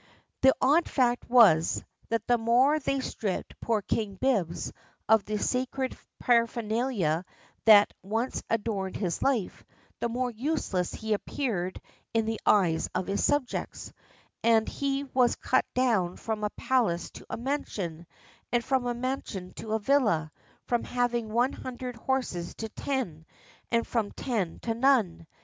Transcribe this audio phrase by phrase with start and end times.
[0.41, 4.73] The odd fact was, that the more they stripped poor King Bibbs
[5.07, 7.23] of the sacred paraphernalia
[7.65, 9.63] that once adorned his life,
[9.99, 11.79] the more useless he appeared
[12.15, 13.93] in the eyes of his subjects;
[14.43, 18.07] and he was cut down from a palace to a mansion,
[18.51, 20.31] and from a mansion to a villa;
[20.65, 23.23] from having one hundred horses to ten;
[23.71, 25.27] and from ten to none.